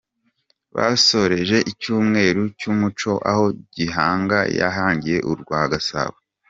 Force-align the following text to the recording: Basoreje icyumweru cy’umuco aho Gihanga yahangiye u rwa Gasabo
Basoreje 0.75 1.57
icyumweru 1.71 2.41
cy’umuco 2.59 3.11
aho 3.31 3.45
Gihanga 3.75 4.39
yahangiye 4.59 5.17
u 5.31 5.33
rwa 5.41 5.61
Gasabo 5.71 6.17